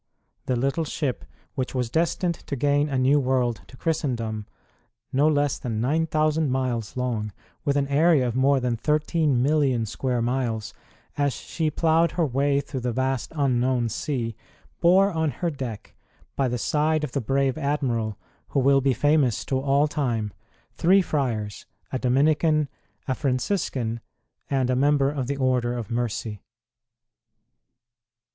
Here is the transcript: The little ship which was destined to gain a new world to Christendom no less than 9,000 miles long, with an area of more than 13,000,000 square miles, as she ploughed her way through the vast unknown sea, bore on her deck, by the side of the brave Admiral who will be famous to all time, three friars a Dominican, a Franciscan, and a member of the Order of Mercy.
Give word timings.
The 0.47 0.55
little 0.55 0.83
ship 0.83 1.25
which 1.53 1.75
was 1.75 1.91
destined 1.91 2.33
to 2.33 2.55
gain 2.55 2.89
a 2.89 2.97
new 2.97 3.19
world 3.19 3.61
to 3.67 3.77
Christendom 3.77 4.47
no 5.13 5.27
less 5.27 5.59
than 5.59 5.79
9,000 5.79 6.49
miles 6.49 6.97
long, 6.97 7.31
with 7.63 7.75
an 7.77 7.87
area 7.87 8.27
of 8.27 8.35
more 8.35 8.59
than 8.59 8.75
13,000,000 8.77 9.87
square 9.87 10.19
miles, 10.19 10.73
as 11.19 11.33
she 11.33 11.69
ploughed 11.69 12.13
her 12.13 12.25
way 12.25 12.61
through 12.61 12.79
the 12.79 12.91
vast 12.91 13.31
unknown 13.35 13.89
sea, 13.89 14.35
bore 14.79 15.11
on 15.11 15.29
her 15.29 15.51
deck, 15.51 15.93
by 16.35 16.47
the 16.47 16.57
side 16.57 17.03
of 17.03 17.11
the 17.11 17.21
brave 17.21 17.55
Admiral 17.55 18.17
who 18.47 18.59
will 18.59 18.81
be 18.81 18.93
famous 18.93 19.45
to 19.45 19.59
all 19.59 19.87
time, 19.87 20.33
three 20.73 21.03
friars 21.03 21.67
a 21.91 21.99
Dominican, 21.99 22.67
a 23.07 23.13
Franciscan, 23.13 23.99
and 24.49 24.71
a 24.71 24.75
member 24.75 25.11
of 25.11 25.27
the 25.27 25.37
Order 25.37 25.75
of 25.77 25.91
Mercy. 25.91 26.41